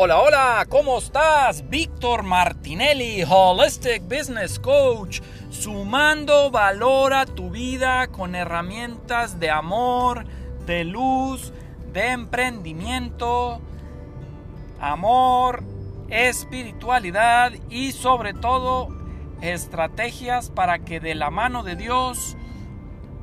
Hola, 0.00 0.20
hola, 0.20 0.66
¿cómo 0.68 0.96
estás? 0.96 1.68
Víctor 1.68 2.22
Martinelli, 2.22 3.24
Holistic 3.28 4.04
Business 4.04 4.60
Coach, 4.60 5.20
sumando 5.50 6.52
valor 6.52 7.12
a 7.12 7.26
tu 7.26 7.50
vida 7.50 8.06
con 8.06 8.36
herramientas 8.36 9.40
de 9.40 9.50
amor, 9.50 10.24
de 10.66 10.84
luz, 10.84 11.52
de 11.92 12.12
emprendimiento, 12.12 13.60
amor, 14.78 15.64
espiritualidad 16.10 17.50
y 17.68 17.90
sobre 17.90 18.34
todo 18.34 18.90
estrategias 19.40 20.48
para 20.48 20.78
que 20.78 21.00
de 21.00 21.16
la 21.16 21.30
mano 21.30 21.64
de 21.64 21.74
Dios 21.74 22.36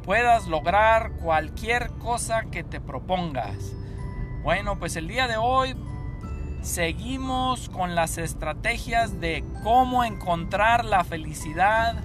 puedas 0.03 0.47
lograr 0.47 1.13
cualquier 1.23 1.91
cosa 1.91 2.43
que 2.51 2.65
te 2.65 2.81
propongas. 2.81 3.71
Bueno, 4.43 4.77
pues 4.77 4.97
el 4.97 5.07
día 5.07 5.29
de 5.29 5.37
hoy 5.37 5.73
seguimos 6.65 7.69
con 7.69 7.95
las 7.95 8.17
estrategias 8.17 9.21
de 9.21 9.45
cómo 9.63 10.03
encontrar 10.03 10.83
la 10.83 11.03
felicidad, 11.03 11.95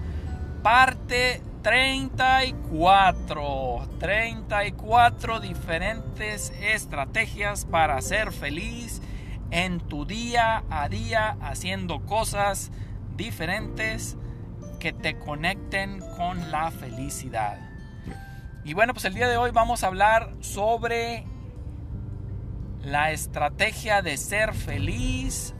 parte 0.63 1.41
34. 1.63 3.89
34 3.99 5.41
diferentes 5.41 6.53
estrategias 6.61 7.65
para 7.65 7.99
ser 8.03 8.33
feliz 8.33 9.01
en 9.51 9.81
tu 9.81 10.05
día 10.05 10.63
a 10.71 10.89
día 10.89 11.39
haciendo 11.41 12.05
cosas 12.07 12.71
diferentes 13.17 14.17
que 14.79 14.93
te 14.93 15.19
conecten 15.19 16.01
con 16.17 16.51
la 16.51 16.71
felicidad. 16.71 17.59
Y 18.65 18.75
bueno, 18.75 18.93
pues 18.93 19.07
el 19.07 19.15
día 19.15 19.27
de 19.29 19.39
hoy 19.39 19.53
vamos 19.53 19.85
a 19.85 19.87
hablar 19.87 20.35
sobre 20.41 21.25
la 22.83 23.11
estrategia 23.11 24.03
de 24.03 24.17
ser 24.17 24.55
feliz 24.55 25.55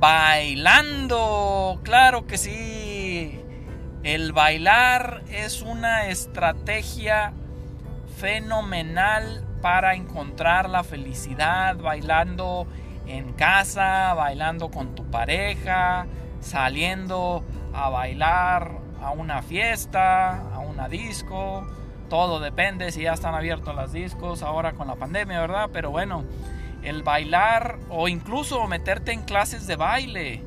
bailando. 0.00 1.80
Claro 1.82 2.26
que 2.26 2.38
sí. 2.38 3.40
El 4.02 4.32
bailar 4.32 5.22
es 5.28 5.62
una 5.62 6.06
estrategia 6.08 7.32
fenomenal 8.16 9.46
para 9.60 9.94
encontrar 9.94 10.68
la 10.68 10.82
felicidad 10.82 11.76
bailando 11.76 12.66
en 13.06 13.32
casa, 13.32 14.12
bailando 14.14 14.70
con 14.70 14.96
tu 14.96 15.04
pareja, 15.08 16.06
saliendo 16.40 17.44
a 17.72 17.88
bailar 17.90 18.72
a 19.00 19.10
una 19.12 19.40
fiesta, 19.42 20.52
a 20.52 20.58
una 20.58 20.88
disco 20.88 21.64
todo 22.12 22.40
depende 22.40 22.92
si 22.92 23.04
ya 23.04 23.14
están 23.14 23.34
abiertos 23.34 23.74
los 23.74 23.90
discos 23.90 24.42
ahora 24.42 24.72
con 24.72 24.86
la 24.86 24.96
pandemia, 24.96 25.40
¿verdad? 25.40 25.70
Pero 25.72 25.90
bueno, 25.90 26.26
el 26.82 27.02
bailar 27.02 27.78
o 27.88 28.06
incluso 28.06 28.66
meterte 28.66 29.12
en 29.12 29.22
clases 29.22 29.66
de 29.66 29.76
baile. 29.76 30.42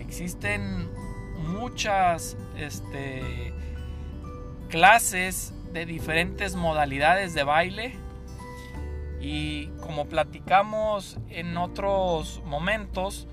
Existen 0.00 0.90
muchas 1.38 2.36
este, 2.56 3.54
clases 4.68 5.54
de 5.72 5.86
diferentes 5.86 6.56
modalidades 6.56 7.32
de 7.32 7.44
baile 7.44 7.96
y 9.20 9.66
como 9.84 10.06
platicamos 10.06 11.20
en 11.30 11.56
otros 11.56 12.42
momentos, 12.44 13.28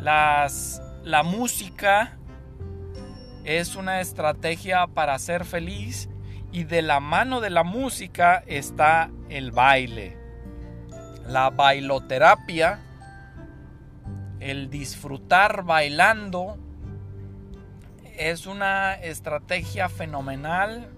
las, 0.00 0.80
la 1.02 1.24
música 1.24 2.16
es 3.42 3.74
una 3.74 4.00
estrategia 4.00 4.86
para 4.86 5.18
ser 5.18 5.44
feliz 5.44 6.08
y 6.52 6.64
de 6.64 6.82
la 6.82 7.00
mano 7.00 7.40
de 7.40 7.50
la 7.50 7.64
música 7.64 8.44
está 8.46 9.10
el 9.30 9.50
baile. 9.50 10.16
La 11.26 11.50
bailoterapia, 11.50 12.78
el 14.38 14.68
disfrutar 14.68 15.64
bailando, 15.64 16.58
es 18.18 18.46
una 18.46 18.94
estrategia 18.94 19.88
fenomenal. 19.88 20.90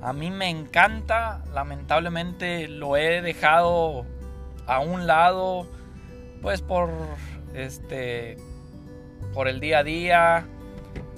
A 0.00 0.12
mí 0.12 0.30
me 0.30 0.48
encanta, 0.48 1.42
lamentablemente 1.52 2.68
lo 2.68 2.96
he 2.96 3.22
dejado 3.22 4.06
a 4.66 4.78
un 4.78 5.08
lado, 5.08 5.66
pues 6.40 6.62
por 6.62 6.90
este, 7.54 8.36
por 9.34 9.48
el 9.48 9.58
día 9.58 9.80
a 9.80 9.84
día, 9.84 10.46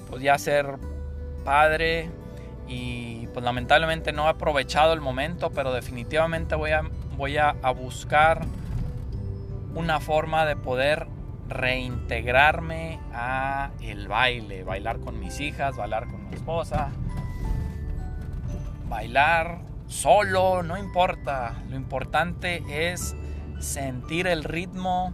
pues 0.09 0.23
ya 0.23 0.37
ser 0.39 0.77
padre, 1.43 2.09
y 2.67 3.27
pues 3.27 3.43
lamentablemente 3.43 4.11
no 4.11 4.25
he 4.25 4.29
aprovechado 4.29 4.93
el 4.93 5.01
momento, 5.01 5.51
pero 5.51 5.73
definitivamente 5.73 6.55
voy 6.55 6.71
a, 6.71 6.83
voy 7.17 7.37
a, 7.37 7.53
buscar 7.71 8.45
una 9.75 9.99
forma 9.99 10.45
de 10.45 10.55
poder 10.55 11.07
reintegrarme 11.47 12.99
a 13.13 13.71
el 13.81 14.07
baile, 14.07 14.63
bailar 14.63 14.99
con 14.99 15.19
mis 15.19 15.39
hijas, 15.39 15.75
bailar 15.75 16.07
con 16.07 16.27
mi 16.29 16.35
esposa, 16.35 16.89
bailar 18.87 19.59
solo, 19.87 20.63
no 20.63 20.77
importa, 20.77 21.61
lo 21.69 21.75
importante 21.75 22.63
es 22.69 23.15
sentir 23.59 24.27
el 24.27 24.43
ritmo, 24.43 25.13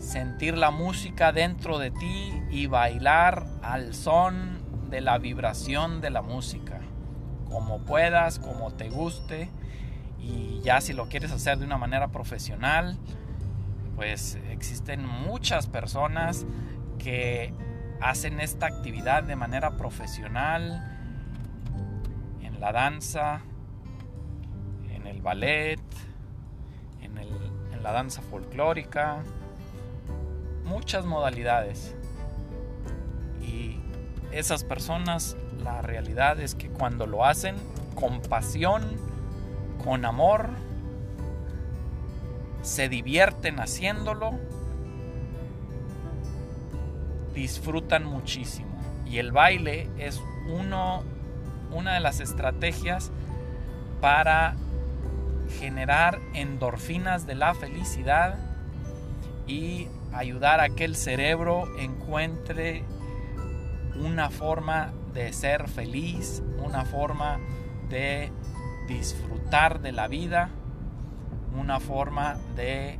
sentir 0.00 0.56
la 0.56 0.70
música 0.70 1.30
dentro 1.32 1.78
de 1.78 1.90
ti 1.90 2.42
y 2.50 2.66
bailar 2.66 3.46
al 3.62 3.94
son 3.94 4.61
de 4.92 5.00
la 5.00 5.16
vibración 5.16 6.02
de 6.02 6.10
la 6.10 6.20
música, 6.20 6.78
como 7.48 7.78
puedas, 7.78 8.38
como 8.38 8.72
te 8.72 8.90
guste, 8.90 9.48
y 10.20 10.60
ya 10.60 10.82
si 10.82 10.92
lo 10.92 11.08
quieres 11.08 11.32
hacer 11.32 11.58
de 11.58 11.64
una 11.64 11.78
manera 11.78 12.08
profesional, 12.08 12.98
pues 13.96 14.38
existen 14.50 15.06
muchas 15.06 15.66
personas 15.66 16.44
que 16.98 17.54
hacen 18.02 18.38
esta 18.38 18.66
actividad 18.66 19.22
de 19.22 19.34
manera 19.34 19.78
profesional 19.78 20.86
en 22.42 22.60
la 22.60 22.72
danza, 22.72 23.40
en 24.90 25.06
el 25.06 25.22
ballet, 25.22 25.80
en, 27.00 27.16
en 27.16 27.82
la 27.82 27.92
danza 27.92 28.20
folclórica, 28.20 29.22
muchas 30.66 31.06
modalidades. 31.06 31.96
Esas 34.32 34.64
personas, 34.64 35.36
la 35.62 35.82
realidad 35.82 36.40
es 36.40 36.54
que 36.54 36.68
cuando 36.68 37.06
lo 37.06 37.24
hacen 37.24 37.56
con 37.94 38.22
pasión, 38.22 38.82
con 39.84 40.04
amor, 40.06 40.50
se 42.62 42.88
divierten 42.88 43.60
haciéndolo, 43.60 44.38
disfrutan 47.34 48.04
muchísimo. 48.04 48.68
Y 49.06 49.18
el 49.18 49.32
baile 49.32 49.90
es 49.98 50.20
uno, 50.48 51.02
una 51.70 51.94
de 51.94 52.00
las 52.00 52.20
estrategias 52.20 53.10
para 54.00 54.54
generar 55.60 56.18
endorfinas 56.32 57.26
de 57.26 57.34
la 57.34 57.54
felicidad 57.54 58.38
y 59.46 59.88
ayudar 60.14 60.60
a 60.60 60.70
que 60.70 60.84
el 60.84 60.96
cerebro 60.96 61.68
encuentre 61.78 62.84
una 63.96 64.30
forma 64.30 64.92
de 65.14 65.32
ser 65.32 65.68
feliz, 65.68 66.42
una 66.62 66.84
forma 66.84 67.38
de 67.88 68.32
disfrutar 68.88 69.80
de 69.80 69.92
la 69.92 70.08
vida, 70.08 70.50
una 71.58 71.80
forma 71.80 72.36
de 72.56 72.98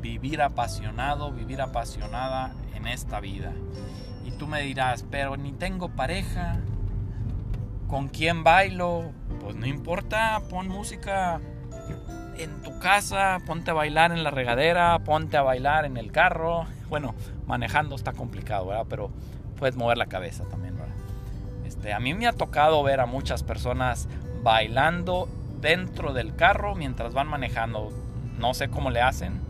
vivir 0.00 0.42
apasionado, 0.42 1.32
vivir 1.32 1.62
apasionada 1.62 2.52
en 2.74 2.86
esta 2.86 3.20
vida. 3.20 3.52
Y 4.24 4.32
tú 4.32 4.46
me 4.46 4.60
dirás, 4.60 5.04
pero 5.10 5.36
ni 5.36 5.52
tengo 5.52 5.88
pareja, 5.88 6.58
¿con 7.88 8.08
quién 8.08 8.44
bailo? 8.44 9.12
Pues 9.40 9.56
no 9.56 9.66
importa, 9.66 10.42
pon 10.50 10.68
música 10.68 11.40
en 12.36 12.62
tu 12.62 12.78
casa, 12.78 13.38
ponte 13.46 13.70
a 13.70 13.74
bailar 13.74 14.12
en 14.12 14.24
la 14.24 14.30
regadera, 14.30 14.98
ponte 15.00 15.36
a 15.36 15.42
bailar 15.42 15.84
en 15.84 15.96
el 15.96 16.12
carro. 16.12 16.66
Bueno, 16.88 17.14
manejando 17.46 17.94
está 17.94 18.12
complicado, 18.12 18.66
¿verdad? 18.66 18.86
Pero 18.88 19.10
puedes 19.54 19.76
mover 19.76 19.98
la 19.98 20.06
cabeza 20.06 20.44
también, 20.44 20.74
Este, 21.66 21.92
a 21.92 22.00
mí 22.00 22.14
me 22.14 22.26
ha 22.26 22.32
tocado 22.32 22.82
ver 22.82 23.00
a 23.00 23.06
muchas 23.06 23.42
personas 23.42 24.08
bailando 24.42 25.28
dentro 25.60 26.12
del 26.12 26.36
carro 26.36 26.74
mientras 26.74 27.14
van 27.14 27.26
manejando. 27.28 27.90
No 28.38 28.54
sé 28.54 28.68
cómo 28.68 28.90
le 28.90 29.00
hacen. 29.00 29.40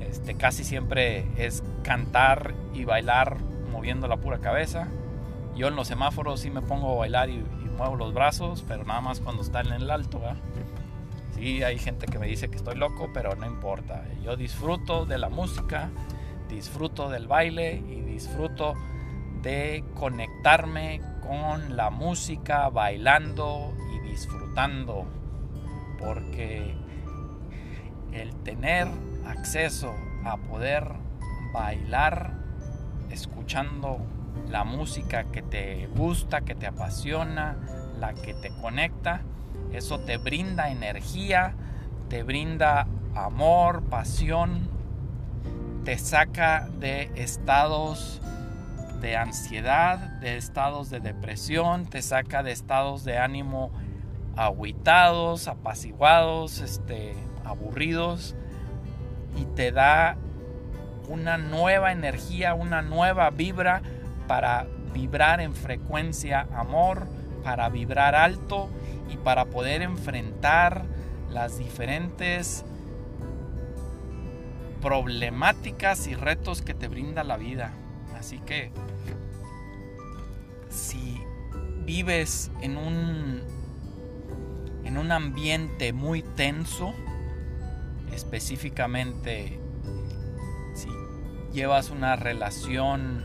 Este, 0.00 0.34
casi 0.34 0.64
siempre 0.64 1.26
es 1.36 1.62
cantar 1.82 2.54
y 2.74 2.84
bailar 2.84 3.36
moviendo 3.70 4.08
la 4.08 4.16
pura 4.16 4.38
cabeza. 4.38 4.88
Yo 5.54 5.68
en 5.68 5.76
los 5.76 5.88
semáforos 5.88 6.40
sí 6.40 6.50
me 6.50 6.62
pongo 6.62 6.94
a 6.94 6.98
bailar 6.98 7.28
y, 7.30 7.44
muevo 7.76 7.96
los 7.96 8.12
brazos, 8.12 8.62
pero 8.68 8.84
nada 8.84 9.00
más 9.00 9.20
cuando 9.20 9.42
está 9.42 9.62
en 9.62 9.72
el 9.72 9.90
alto. 9.90 10.20
Sí, 11.34 11.62
hay 11.62 11.78
gente 11.78 12.04
que 12.04 12.18
me 12.18 12.26
dice 12.26 12.50
que 12.50 12.56
estoy 12.56 12.76
loco, 12.76 13.08
pero 13.14 13.34
no 13.36 13.46
importa. 13.46 14.04
Yo 14.22 14.36
disfruto 14.36 15.06
de 15.06 15.16
la 15.16 15.30
música, 15.30 15.88
disfruto 16.50 17.08
del 17.08 17.26
baile 17.26 17.76
y 17.76 18.00
disfruto 18.00 18.74
de 19.42 19.84
conectarme 19.94 21.00
con 21.22 21.76
la 21.76 21.90
música, 21.90 22.68
bailando 22.68 23.74
y 23.94 24.08
disfrutando, 24.08 25.06
porque 25.98 26.74
el 28.12 28.34
tener 28.42 28.88
acceso 29.26 29.94
a 30.24 30.36
poder 30.36 30.84
bailar 31.52 32.32
escuchando 33.10 33.98
la 34.48 34.64
música 34.64 35.24
que 35.24 35.42
te 35.42 35.86
gusta, 35.88 36.42
que 36.42 36.54
te 36.54 36.66
apasiona, 36.66 37.56
la 37.98 38.14
que 38.14 38.34
te 38.34 38.50
conecta. 38.60 39.22
Eso 39.72 40.00
te 40.00 40.16
brinda 40.16 40.70
energía, 40.70 41.54
te 42.08 42.22
brinda 42.22 42.86
amor, 43.14 43.82
pasión, 43.84 44.68
te 45.84 45.96
saca 45.98 46.68
de 46.78 47.10
estados 47.14 48.20
de 49.00 49.16
ansiedad, 49.16 49.98
de 50.20 50.36
estados 50.36 50.90
de 50.90 51.00
depresión, 51.00 51.86
te 51.86 52.02
saca 52.02 52.42
de 52.42 52.52
estados 52.52 53.04
de 53.04 53.18
ánimo 53.18 53.70
aguitados, 54.36 55.48
apaciguados, 55.48 56.60
este, 56.60 57.14
aburridos 57.44 58.34
y 59.36 59.44
te 59.56 59.72
da 59.72 60.16
una 61.08 61.38
nueva 61.38 61.92
energía, 61.92 62.54
una 62.54 62.82
nueva 62.82 63.30
vibra 63.30 63.82
para 64.28 64.66
vibrar 64.92 65.40
en 65.40 65.54
frecuencia 65.54 66.46
amor, 66.54 67.06
para 67.42 67.68
vibrar 67.68 68.14
alto 68.14 68.68
y 69.10 69.16
para 69.16 69.46
poder 69.46 69.82
enfrentar 69.82 70.84
las 71.30 71.58
diferentes 71.58 72.64
problemáticas 74.80 76.06
y 76.06 76.14
retos 76.14 76.62
que 76.62 76.74
te 76.74 76.88
brinda 76.88 77.24
la 77.24 77.36
vida. 77.36 77.72
Así 78.20 78.38
que 78.40 78.70
si 80.68 81.18
vives 81.86 82.50
en 82.60 82.76
un 82.76 83.40
en 84.84 84.98
un 84.98 85.10
ambiente 85.10 85.94
muy 85.94 86.22
tenso, 86.22 86.92
específicamente 88.12 89.58
si 90.74 90.88
llevas 91.54 91.88
una 91.88 92.14
relación 92.16 93.24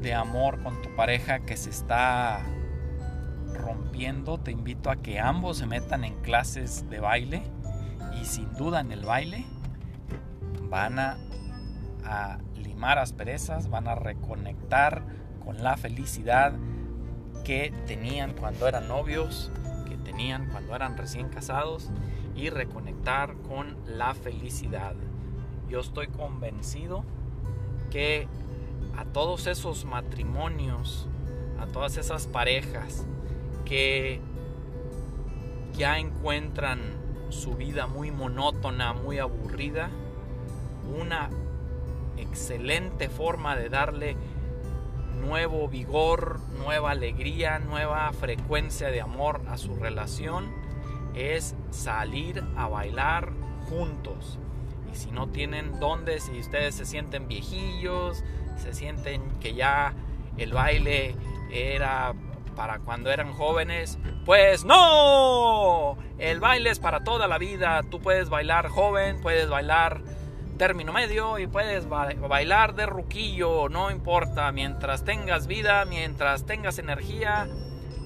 de 0.00 0.14
amor 0.14 0.62
con 0.62 0.80
tu 0.80 0.94
pareja 0.96 1.40
que 1.40 1.56
se 1.56 1.68
está 1.68 2.46
rompiendo, 3.52 4.38
te 4.38 4.52
invito 4.52 4.90
a 4.90 4.96
que 4.96 5.20
ambos 5.20 5.58
se 5.58 5.66
metan 5.66 6.02
en 6.02 6.14
clases 6.22 6.88
de 6.88 6.98
baile 6.98 7.42
y 8.18 8.24
sin 8.24 8.54
duda 8.54 8.80
en 8.80 8.90
el 8.92 9.04
baile 9.04 9.44
van 10.70 10.98
a, 10.98 11.18
limar 12.56 12.98
asperezas, 12.98 13.68
van 13.68 13.88
a 13.88 13.94
reconectar 13.94 15.02
con 15.44 15.62
la 15.62 15.76
felicidad 15.76 16.54
que 17.44 17.72
tenían 17.86 18.34
cuando 18.34 18.68
eran 18.68 18.88
novios, 18.88 19.50
que 19.88 19.96
tenían 19.96 20.48
cuando 20.50 20.74
eran 20.74 20.96
recién 20.96 21.28
casados 21.28 21.90
y 22.36 22.50
reconectar 22.50 23.34
con 23.48 23.76
la 23.86 24.14
felicidad. 24.14 24.94
Yo 25.68 25.80
estoy 25.80 26.08
convencido 26.08 27.04
que 27.90 28.28
a 28.96 29.04
todos 29.04 29.46
esos 29.46 29.84
matrimonios, 29.84 31.08
a 31.60 31.66
todas 31.66 31.96
esas 31.96 32.26
parejas 32.26 33.06
que 33.64 34.20
ya 35.76 35.98
encuentran 35.98 36.80
su 37.30 37.54
vida 37.54 37.86
muy 37.86 38.10
monótona, 38.10 38.92
muy 38.92 39.18
aburrida, 39.18 39.90
una 41.00 41.30
excelente 42.18 43.08
forma 43.08 43.56
de 43.56 43.68
darle 43.68 44.16
nuevo 45.20 45.68
vigor, 45.68 46.40
nueva 46.58 46.92
alegría, 46.92 47.58
nueva 47.58 48.10
frecuencia 48.12 48.90
de 48.90 49.00
amor 49.00 49.42
a 49.48 49.58
su 49.58 49.74
relación 49.74 50.52
es 51.14 51.54
salir 51.70 52.44
a 52.56 52.68
bailar 52.68 53.32
juntos. 53.68 54.38
Y 54.92 54.96
si 54.96 55.10
no 55.10 55.28
tienen 55.28 55.78
dónde, 55.80 56.20
si 56.20 56.38
ustedes 56.38 56.74
se 56.74 56.86
sienten 56.86 57.28
viejillos, 57.28 58.24
se 58.56 58.72
sienten 58.72 59.22
que 59.40 59.54
ya 59.54 59.94
el 60.36 60.52
baile 60.52 61.14
era 61.50 62.14
para 62.56 62.80
cuando 62.80 63.10
eran 63.10 63.32
jóvenes, 63.32 63.98
pues 64.24 64.64
no, 64.64 65.96
el 66.18 66.40
baile 66.40 66.70
es 66.70 66.78
para 66.80 67.04
toda 67.04 67.28
la 67.28 67.38
vida. 67.38 67.82
Tú 67.88 68.00
puedes 68.00 68.30
bailar 68.30 68.68
joven, 68.68 69.20
puedes 69.20 69.48
bailar 69.48 70.00
término 70.58 70.92
medio 70.92 71.38
y 71.38 71.46
puedes 71.46 71.88
bailar 71.88 72.74
de 72.74 72.84
ruquillo, 72.86 73.68
no 73.68 73.90
importa, 73.90 74.50
mientras 74.52 75.04
tengas 75.04 75.46
vida, 75.46 75.84
mientras 75.84 76.44
tengas 76.44 76.78
energía, 76.78 77.48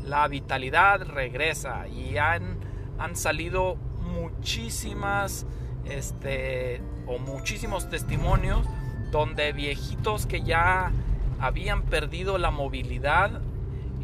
la 0.05 0.29
vitalidad 0.29 1.01
regresa. 1.03 1.89
Y 1.89 2.19
han, 2.19 2.59
han 2.99 3.17
salido 3.17 3.77
muchísimas 4.01 5.47
este 5.87 6.81
o 7.07 7.19
muchísimos 7.19 7.89
testimonios 7.91 8.65
donde 9.11 9.53
viejitos 9.53 10.27
que 10.27 10.43
ya 10.43 10.93
habían 11.41 11.83
perdido 11.83 12.39
la 12.39 12.53
movilidad 12.53 13.41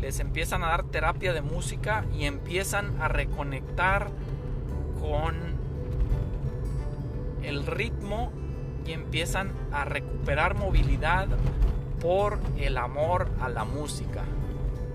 les 0.01 0.19
empiezan 0.19 0.65
a 0.65 0.69
dar 0.69 0.85
terapia 0.85 1.33
de 1.33 1.43
música 1.43 2.05
y 2.17 2.25
empiezan 2.25 3.01
a 3.01 3.09
reconectar 3.09 4.11
con 5.01 5.37
el 7.43 7.67
ritmo 7.67 8.33
y 8.89 8.93
empiezan 8.93 9.53
a 9.71 9.85
recuperar 9.85 10.55
movilidad 10.55 11.29
por 12.01 12.39
el 12.57 12.79
amor 12.79 13.29
a 13.41 13.51
la 13.51 13.65
música, 13.65 14.25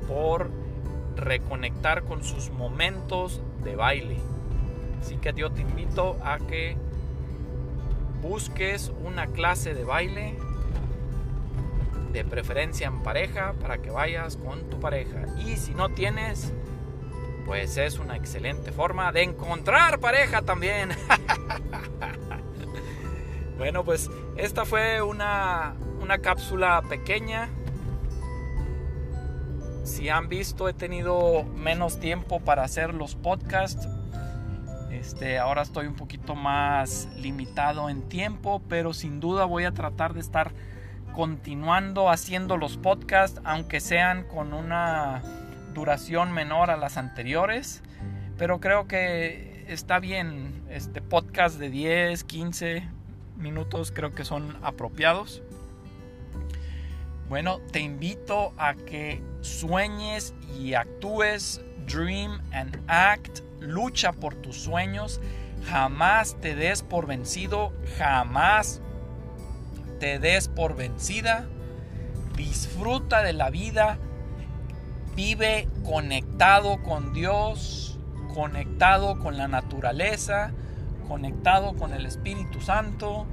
por 0.07 0.49
reconectar 1.15 2.03
con 2.03 2.23
sus 2.23 2.49
momentos 2.49 3.41
de 3.63 3.75
baile. 3.75 4.17
Así 4.99 5.17
que 5.17 5.31
yo 5.35 5.51
te 5.51 5.61
invito 5.61 6.17
a 6.23 6.39
que 6.39 6.75
busques 8.21 8.91
una 9.03 9.27
clase 9.27 9.75
de 9.75 9.83
baile 9.83 10.37
de 12.13 12.23
preferencia 12.23 12.87
en 12.87 13.03
pareja 13.03 13.53
para 13.61 13.77
que 13.79 13.91
vayas 13.91 14.37
con 14.37 14.69
tu 14.69 14.79
pareja. 14.79 15.25
Y 15.45 15.57
si 15.57 15.73
no 15.75 15.89
tienes, 15.89 16.51
pues 17.45 17.77
es 17.77 17.99
una 17.99 18.15
excelente 18.15 18.71
forma 18.71 19.11
de 19.11 19.23
encontrar 19.23 19.99
pareja 19.99 20.41
también. 20.41 20.89
bueno, 23.63 23.85
pues 23.85 24.11
esta 24.35 24.65
fue 24.65 25.01
una, 25.01 25.75
una 26.01 26.17
cápsula 26.17 26.81
pequeña. 26.89 27.47
Si 29.85 30.09
han 30.09 30.27
visto, 30.27 30.67
he 30.67 30.73
tenido 30.73 31.45
menos 31.45 31.97
tiempo 31.97 32.41
para 32.41 32.65
hacer 32.65 32.93
los 32.93 33.15
podcasts. 33.15 33.87
Este, 34.91 35.39
ahora 35.39 35.61
estoy 35.61 35.87
un 35.87 35.95
poquito 35.95 36.35
más 36.35 37.07
limitado 37.15 37.89
en 37.89 38.01
tiempo, 38.09 38.61
pero 38.67 38.93
sin 38.93 39.21
duda 39.21 39.45
voy 39.45 39.63
a 39.63 39.71
tratar 39.71 40.13
de 40.13 40.19
estar 40.19 40.51
continuando 41.15 42.09
haciendo 42.09 42.57
los 42.57 42.75
podcasts, 42.75 43.39
aunque 43.45 43.79
sean 43.79 44.23
con 44.27 44.53
una 44.53 45.21
duración 45.73 46.33
menor 46.33 46.69
a 46.69 46.75
las 46.75 46.97
anteriores. 46.97 47.81
Pero 48.37 48.59
creo 48.59 48.89
que 48.89 49.63
está 49.69 49.99
bien. 49.99 50.65
Este 50.69 51.01
podcast 51.01 51.57
de 51.59 51.69
10, 51.69 52.25
15 52.25 53.02
minutos 53.37 53.91
creo 53.91 54.13
que 54.13 54.25
son 54.25 54.57
apropiados. 54.61 55.41
Bueno, 57.29 57.59
te 57.71 57.79
invito 57.79 58.53
a 58.57 58.75
que 58.75 59.23
sueñes 59.41 60.33
y 60.59 60.73
actúes, 60.73 61.61
dream 61.87 62.41
and 62.51 62.81
act, 62.87 63.39
lucha 63.59 64.11
por 64.11 64.35
tus 64.35 64.57
sueños, 64.57 65.19
jamás 65.65 66.35
te 66.41 66.55
des 66.55 66.83
por 66.83 67.07
vencido, 67.07 67.71
jamás 67.97 68.81
te 69.99 70.19
des 70.19 70.47
por 70.47 70.75
vencida, 70.75 71.47
disfruta 72.35 73.23
de 73.23 73.33
la 73.33 73.49
vida, 73.49 73.97
vive 75.15 75.67
conectado 75.83 76.83
con 76.83 77.13
Dios, 77.13 77.99
conectado 78.33 79.17
con 79.19 79.37
la 79.37 79.47
naturaleza, 79.47 80.51
conectado 81.13 81.75
con 81.75 81.93
el 81.93 82.07
Espíritu 82.07 82.59
Santo, 82.59 83.27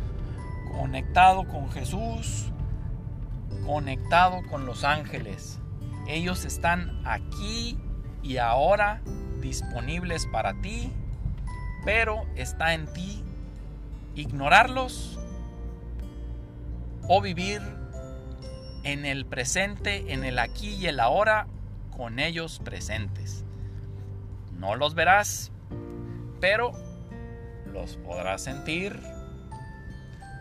conectado 0.76 1.48
con 1.48 1.70
Jesús, 1.70 2.50
conectado 3.64 4.42
con 4.50 4.66
los 4.66 4.84
ángeles. 4.84 5.58
Ellos 6.06 6.44
están 6.44 7.00
aquí 7.06 7.78
y 8.22 8.36
ahora 8.36 9.00
disponibles 9.40 10.26
para 10.26 10.60
ti, 10.60 10.92
pero 11.82 12.26
está 12.36 12.74
en 12.74 12.84
ti 12.92 13.24
ignorarlos 14.14 15.18
o 17.08 17.22
vivir 17.22 17.62
en 18.82 19.06
el 19.06 19.24
presente, 19.24 20.12
en 20.12 20.24
el 20.24 20.38
aquí 20.38 20.74
y 20.74 20.86
el 20.86 21.00
ahora, 21.00 21.46
con 21.96 22.18
ellos 22.18 22.60
presentes. 22.62 23.42
No 24.58 24.76
los 24.76 24.94
verás, 24.94 25.50
pero 26.42 26.72
los 27.72 27.96
podrás 27.98 28.42
sentir, 28.42 28.98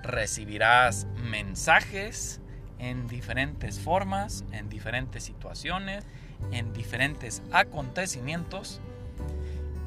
recibirás 0.03 1.07
mensajes 1.23 2.41
en 2.79 3.07
diferentes 3.07 3.79
formas, 3.79 4.43
en 4.51 4.69
diferentes 4.69 5.23
situaciones, 5.23 6.05
en 6.51 6.71
diferentes 6.73 7.41
acontecimientos 7.51 8.79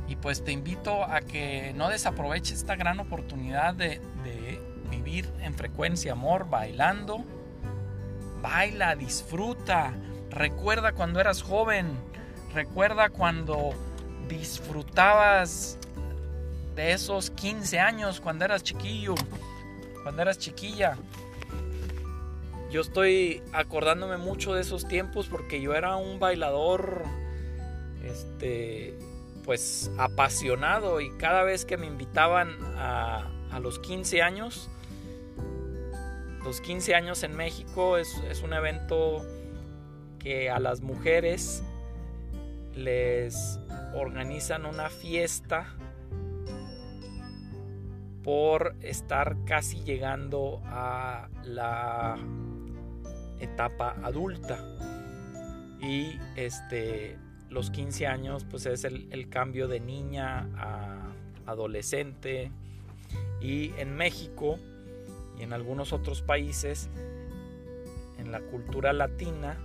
Y 0.08 0.16
pues 0.16 0.44
te 0.44 0.52
invito 0.52 1.04
a 1.04 1.20
que 1.22 1.72
no 1.74 1.88
desaproveches 1.88 2.58
esta 2.58 2.76
gran 2.76 3.00
oportunidad 3.00 3.74
de, 3.74 4.00
de 4.24 4.60
vivir 4.90 5.32
en 5.40 5.54
frecuencia 5.54 6.12
amor, 6.12 6.50
bailando. 6.50 7.24
Baila, 8.42 8.94
disfruta. 8.96 9.94
Recuerda 10.30 10.92
cuando 10.92 11.20
eras 11.20 11.42
joven. 11.42 11.86
Recuerda 12.52 13.08
cuando 13.08 13.70
disfrutabas 14.28 15.78
de 16.74 16.92
esos 16.92 17.30
15 17.30 17.78
años, 17.78 18.20
cuando 18.20 18.44
eras 18.44 18.62
chiquillo, 18.62 19.14
cuando 20.02 20.22
eras 20.22 20.38
chiquilla. 20.38 20.96
Yo 22.70 22.80
estoy 22.80 23.42
acordándome 23.52 24.16
mucho 24.16 24.54
de 24.54 24.62
esos 24.62 24.88
tiempos 24.88 25.28
porque 25.28 25.60
yo 25.60 25.74
era 25.74 25.96
un 25.96 26.18
bailador, 26.18 27.02
este, 28.04 28.98
pues 29.44 29.90
apasionado 29.98 31.00
y 31.00 31.10
cada 31.18 31.42
vez 31.42 31.64
que 31.66 31.76
me 31.76 31.86
invitaban 31.86 32.56
a, 32.76 33.30
a 33.50 33.60
los 33.60 33.78
15 33.78 34.22
años, 34.22 34.70
los 36.42 36.60
15 36.60 36.94
años 36.94 37.22
en 37.22 37.36
México 37.36 37.98
es, 37.98 38.16
es 38.30 38.42
un 38.42 38.54
evento 38.54 39.24
que 40.18 40.50
a 40.50 40.58
las 40.58 40.80
mujeres 40.80 41.62
les 42.74 43.58
organizan 43.94 44.64
una 44.64 44.88
fiesta 44.88 45.66
por 48.22 48.76
estar 48.80 49.36
casi 49.44 49.82
llegando 49.82 50.60
a 50.64 51.28
la 51.44 52.16
etapa 53.40 53.96
adulta. 54.02 54.58
Y 55.80 56.18
este 56.36 57.18
los 57.50 57.70
15 57.70 58.06
años 58.06 58.46
pues 58.48 58.64
es 58.66 58.84
el, 58.84 59.08
el 59.10 59.28
cambio 59.28 59.68
de 59.68 59.80
niña 59.80 60.48
a 60.56 61.12
adolescente. 61.46 62.50
Y 63.40 63.72
en 63.78 63.96
México 63.96 64.58
y 65.38 65.42
en 65.42 65.52
algunos 65.52 65.92
otros 65.92 66.22
países 66.22 66.88
en 68.18 68.30
la 68.30 68.40
cultura 68.40 68.92
latina 68.92 69.58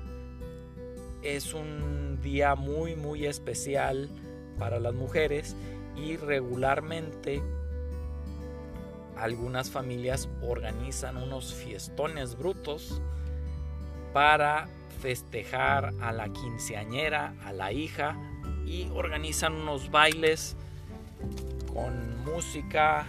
es 1.22 1.54
un 1.54 2.20
día 2.22 2.56
muy 2.56 2.96
muy 2.96 3.26
especial 3.26 4.10
para 4.58 4.80
las 4.80 4.94
mujeres 4.94 5.56
y 5.96 6.18
regularmente 6.18 7.42
algunas 9.20 9.70
familias 9.70 10.30
organizan 10.42 11.18
unos 11.18 11.54
fiestones 11.54 12.38
brutos 12.38 13.02
para 14.14 14.68
festejar 15.02 15.94
a 16.02 16.12
la 16.12 16.30
quinceañera, 16.30 17.34
a 17.44 17.54
la 17.54 17.72
hija 17.72 18.18
y 18.66 18.90
organizan 18.94 19.54
unos 19.54 19.92
bailes 19.92 20.56
con 21.74 22.24
música 22.26 23.06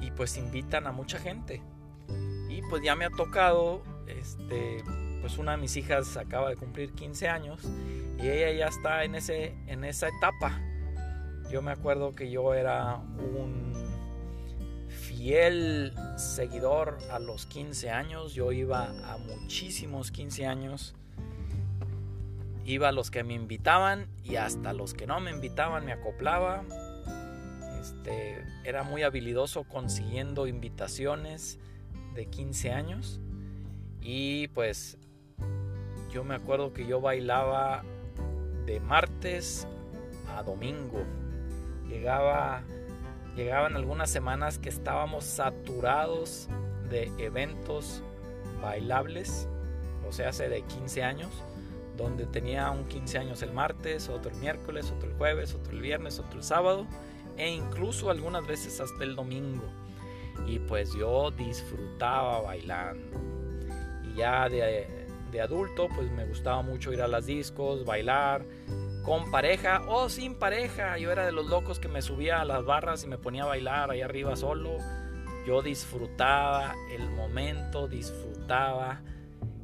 y 0.00 0.10
pues 0.12 0.36
invitan 0.36 0.86
a 0.86 0.92
mucha 0.92 1.18
gente. 1.18 1.62
Y 2.48 2.62
pues 2.62 2.82
ya 2.82 2.94
me 2.94 3.04
ha 3.04 3.10
tocado 3.10 3.82
este 4.06 4.82
pues 5.20 5.36
una 5.36 5.52
de 5.52 5.58
mis 5.58 5.76
hijas 5.76 6.16
acaba 6.16 6.48
de 6.48 6.56
cumplir 6.56 6.92
15 6.92 7.28
años 7.28 7.60
y 8.18 8.28
ella 8.28 8.52
ya 8.52 8.66
está 8.68 9.04
en 9.04 9.14
ese 9.14 9.54
en 9.66 9.84
esa 9.84 10.08
etapa. 10.08 10.58
Yo 11.50 11.62
me 11.62 11.72
acuerdo 11.72 12.14
que 12.14 12.30
yo 12.30 12.54
era 12.54 12.96
un 12.96 13.99
fiel 15.20 15.92
seguidor 16.16 16.96
a 17.10 17.18
los 17.18 17.44
15 17.44 17.90
años. 17.90 18.32
Yo 18.32 18.52
iba 18.52 18.84
a 19.04 19.18
muchísimos 19.18 20.10
15 20.10 20.46
años. 20.46 20.94
Iba 22.64 22.88
a 22.88 22.92
los 22.92 23.10
que 23.10 23.22
me 23.22 23.34
invitaban 23.34 24.08
y 24.24 24.36
hasta 24.36 24.72
los 24.72 24.94
que 24.94 25.06
no 25.06 25.20
me 25.20 25.30
invitaban 25.30 25.84
me 25.84 25.92
acoplaba. 25.92 26.64
Este, 27.78 28.42
era 28.64 28.82
muy 28.82 29.02
habilidoso 29.02 29.64
consiguiendo 29.64 30.46
invitaciones 30.46 31.58
de 32.14 32.24
15 32.24 32.72
años. 32.72 33.20
Y 34.00 34.48
pues 34.48 34.96
yo 36.10 36.24
me 36.24 36.34
acuerdo 36.34 36.72
que 36.72 36.86
yo 36.86 37.02
bailaba 37.02 37.82
de 38.64 38.80
martes 38.80 39.68
a 40.34 40.42
domingo. 40.42 41.04
Llegaba 41.86 42.64
llegaban 43.40 43.74
algunas 43.74 44.10
semanas 44.10 44.58
que 44.58 44.68
estábamos 44.68 45.24
saturados 45.24 46.48
de 46.90 47.10
eventos 47.16 48.02
bailables, 48.60 49.48
o 50.06 50.12
sea, 50.12 50.28
hace 50.28 50.50
de 50.50 50.60
15 50.60 51.02
años, 51.02 51.30
donde 51.96 52.26
tenía 52.26 52.70
un 52.70 52.84
15 52.84 53.18
años 53.18 53.42
el 53.42 53.52
martes, 53.52 54.10
otro 54.10 54.30
el 54.30 54.36
miércoles, 54.36 54.92
otro 54.94 55.08
el 55.08 55.16
jueves, 55.16 55.54
otro 55.54 55.72
el 55.72 55.80
viernes, 55.80 56.18
otro 56.18 56.38
el 56.38 56.44
sábado, 56.44 56.86
e 57.38 57.48
incluso 57.48 58.10
algunas 58.10 58.46
veces 58.46 58.78
hasta 58.78 59.04
el 59.04 59.16
domingo. 59.16 59.64
Y 60.46 60.58
pues 60.58 60.92
yo 60.92 61.30
disfrutaba 61.30 62.42
bailando. 62.42 63.18
Y 64.04 64.16
ya 64.16 64.50
de, 64.50 64.86
de 65.30 65.40
adulto, 65.40 65.88
pues 65.94 66.10
me 66.10 66.26
gustaba 66.26 66.60
mucho 66.60 66.92
ir 66.92 67.00
a 67.00 67.08
las 67.08 67.24
discos, 67.24 67.86
bailar, 67.86 68.44
con 69.04 69.30
pareja 69.30 69.82
o 69.88 70.08
sin 70.08 70.34
pareja. 70.34 70.98
Yo 70.98 71.10
era 71.10 71.26
de 71.26 71.32
los 71.32 71.46
locos 71.46 71.78
que 71.78 71.88
me 71.88 72.02
subía 72.02 72.40
a 72.40 72.44
las 72.44 72.64
barras 72.64 73.04
y 73.04 73.08
me 73.08 73.18
ponía 73.18 73.44
a 73.44 73.46
bailar 73.46 73.90
ahí 73.90 74.02
arriba 74.02 74.36
solo. 74.36 74.76
Yo 75.46 75.62
disfrutaba 75.62 76.74
el 76.92 77.10
momento, 77.10 77.88
disfrutaba 77.88 79.00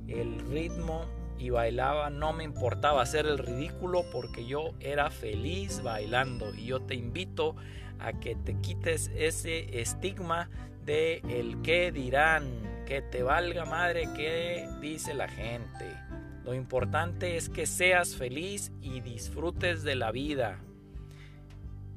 el 0.08 0.40
ritmo 0.50 1.04
y 1.38 1.50
bailaba. 1.50 2.10
No 2.10 2.32
me 2.32 2.44
importaba 2.44 3.02
hacer 3.02 3.26
el 3.26 3.38
ridículo 3.38 4.04
porque 4.10 4.46
yo 4.46 4.70
era 4.80 5.10
feliz 5.10 5.82
bailando. 5.82 6.54
Y 6.54 6.66
yo 6.66 6.80
te 6.80 6.94
invito 6.94 7.56
a 7.98 8.12
que 8.14 8.34
te 8.34 8.58
quites 8.60 9.10
ese 9.14 9.80
estigma 9.80 10.48
de 10.84 11.20
el 11.28 11.60
que 11.62 11.92
dirán, 11.92 12.84
que 12.86 13.02
te 13.02 13.22
valga 13.22 13.64
madre 13.64 14.08
que 14.14 14.68
dice 14.80 15.12
la 15.14 15.28
gente. 15.28 16.05
Lo 16.46 16.54
importante 16.54 17.36
es 17.36 17.48
que 17.48 17.66
seas 17.66 18.14
feliz 18.14 18.70
y 18.80 19.00
disfrutes 19.00 19.82
de 19.82 19.96
la 19.96 20.12
vida. 20.12 20.60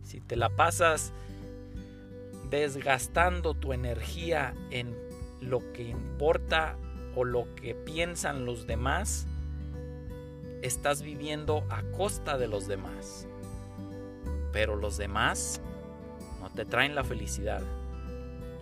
Si 0.02 0.22
te 0.22 0.36
la 0.36 0.50
pasas 0.50 1.14
desgastando 2.50 3.54
tu 3.54 3.74
energía 3.74 4.56
en 4.72 4.98
lo 5.40 5.72
que 5.72 5.84
importa 5.84 6.78
o 7.16 7.26
lo 7.26 7.54
que 7.54 7.76
piensan 7.76 8.48
los 8.48 8.66
demás, 8.66 9.28
estás 10.64 11.04
viviendo 11.04 11.64
a 11.70 11.84
costa 11.96 12.40
de 12.40 12.48
los 12.48 12.68
demás. 12.68 13.28
Pero 14.52 14.76
los 14.76 14.98
demás 14.98 15.62
no 16.42 16.50
te 16.50 16.66
traen 16.66 16.96
la 16.96 17.04
felicidad. 17.04 17.62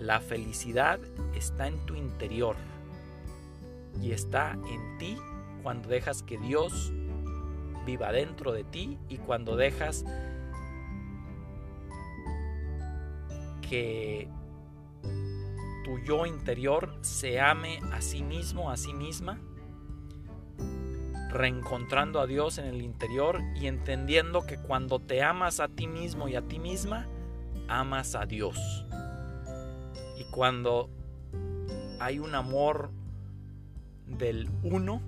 La 0.01 0.19
felicidad 0.19 0.99
está 1.33 1.69
en 1.69 1.77
tu 1.85 1.95
interior 1.95 2.57
y 4.01 4.11
está 4.11 4.51
en 4.51 4.97
ti 4.97 5.17
cuando 5.63 5.89
dejas 5.89 6.23
que 6.23 6.37
Dios 6.37 6.91
viva 7.85 8.11
dentro 8.11 8.51
de 8.51 8.63
ti 8.63 8.97
y 9.09 9.17
cuando 9.17 9.55
dejas 9.55 10.05
que 13.61 14.27
tu 15.83 15.99
yo 15.99 16.25
interior 16.25 16.97
se 17.01 17.39
ame 17.39 17.79
a 17.93 18.01
sí 18.01 18.23
mismo, 18.23 18.71
a 18.71 18.77
sí 18.77 18.93
misma, 18.93 19.39
reencontrando 21.29 22.19
a 22.19 22.27
Dios 22.27 22.57
en 22.57 22.65
el 22.65 22.81
interior 22.81 23.41
y 23.55 23.67
entendiendo 23.67 24.45
que 24.45 24.57
cuando 24.57 24.99
te 24.99 25.21
amas 25.21 25.59
a 25.59 25.67
ti 25.67 25.87
mismo 25.87 26.27
y 26.27 26.35
a 26.35 26.41
ti 26.41 26.59
misma, 26.59 27.07
amas 27.67 28.15
a 28.15 28.25
Dios. 28.25 28.85
Y 30.17 30.25
cuando 30.31 30.89
hay 31.99 32.19
un 32.19 32.35
amor 32.35 32.91
del 34.05 34.49
uno, 34.63 35.01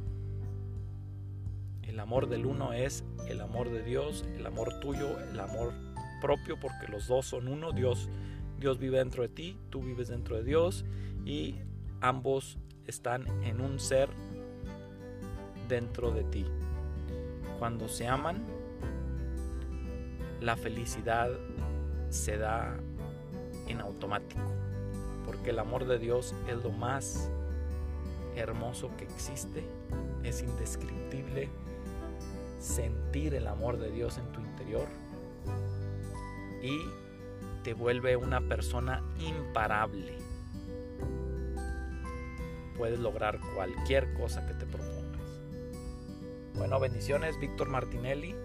el 1.90 2.00
amor 2.00 2.30
del 2.30 2.46
uno 2.46 2.72
es 2.72 3.04
el 3.28 3.42
amor 3.42 3.70
de 3.70 3.84
Dios, 3.84 4.24
el 4.38 4.46
amor 4.46 4.80
tuyo, 4.80 5.20
el 5.20 5.40
amor 5.40 5.74
propio, 6.22 6.60
porque 6.60 6.88
los 6.88 7.08
dos 7.08 7.26
son 7.26 7.48
uno. 7.48 7.72
Dios, 7.72 8.10
Dios 8.60 8.78
vive 8.78 9.00
dentro 9.00 9.24
de 9.24 9.30
ti, 9.30 9.58
tú 9.70 9.82
vives 9.82 10.08
dentro 10.08 10.38
de 10.38 10.44
Dios 10.44 10.86
y 11.26 11.56
ambos 12.00 12.58
están 12.86 13.26
en 13.44 13.60
un 13.60 13.80
ser 13.80 14.10
dentro 15.68 16.12
de 16.12 16.24
ti. 16.26 16.46
Cuando 17.58 17.88
se 17.88 18.08
aman, 18.08 18.46
la 20.42 20.56
felicidad 20.56 21.32
se 22.10 22.38
da 22.38 22.78
en 23.68 23.82
automático, 23.82 24.42
porque 25.26 25.50
el 25.50 25.60
amor 25.60 25.86
de 25.86 25.98
Dios 25.98 26.36
es 26.48 26.64
lo 26.64 26.72
más 26.72 27.30
hermoso 28.36 28.90
que 28.96 29.06
existe, 29.06 29.64
es 30.24 30.42
indescriptible 30.44 31.50
sentir 32.60 33.34
el 33.34 33.48
amor 33.48 33.80
de 33.80 33.90
Dios 33.90 34.18
en 34.18 34.32
tu 34.32 34.42
interior 34.42 34.88
y 36.62 36.78
te 37.64 37.74
vuelve 37.74 38.18
una 38.18 38.42
persona 38.42 39.02
imparable. 39.20 40.18
Puedes 42.78 43.00
lograr 43.00 43.40
cualquier 43.56 44.14
cosa 44.14 44.46
que 44.46 44.54
te 44.54 44.66
propongas. 44.66 45.00
Bueno, 46.56 46.80
bendiciones, 46.80 47.40
Víctor 47.40 47.70
Martinelli. 47.70 48.36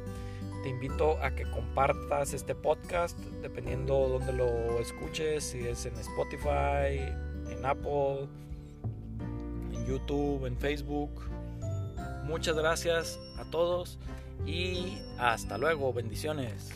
Te 0.63 0.69
invito 0.69 1.19
a 1.23 1.35
que 1.35 1.49
compartas 1.51 2.33
este 2.33 2.55
podcast 2.55 3.19
dependiendo 3.43 4.09
donde 4.09 4.33
lo 4.33 4.79
escuches, 4.79 5.45
si 5.45 5.67
es 5.67 5.85
en 5.87 5.95
Spotify, 5.97 7.01
en 7.51 7.65
Apple, 7.65 8.29
en 9.73 9.87
YouTube, 9.87 10.47
en 10.47 10.57
Facebook. 10.57 11.11
Muchas 12.25 12.57
gracias 12.57 13.21
a 13.39 13.45
todos 13.45 13.99
y 14.47 14.99
hasta 15.19 15.59
luego. 15.59 15.93
Bendiciones. 15.93 16.71